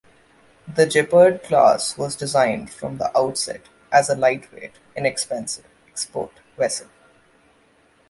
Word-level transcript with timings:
The 0.67 0.87
Gepard 0.87 1.43
class 1.43 1.95
was 1.95 2.15
designed 2.15 2.71
from 2.71 2.97
the 2.97 3.15
outset 3.15 3.69
as 3.91 4.09
a 4.09 4.15
lightweight, 4.15 4.79
inexpensive 4.95 5.67
export 5.87 6.39
vessel. 6.57 6.87